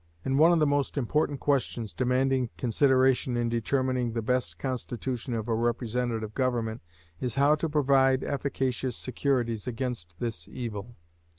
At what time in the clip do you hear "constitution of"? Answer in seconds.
4.57-5.47